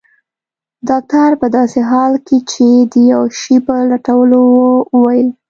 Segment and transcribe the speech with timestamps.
[0.87, 5.29] ډاکټر په داسې حال کې چي د یو شي په لټولو وو وویل.